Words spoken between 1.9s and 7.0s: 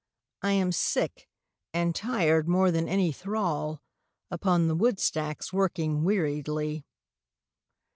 tired more than any thrall Upon the woodstacks working weariedly.